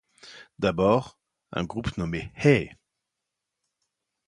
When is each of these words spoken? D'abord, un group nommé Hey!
D'abord, 0.57 1.19
un 1.51 1.63
group 1.63 1.95
nommé 1.99 2.31
Hey! 2.35 2.73